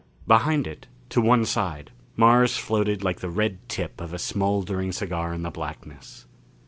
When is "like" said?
3.03-3.19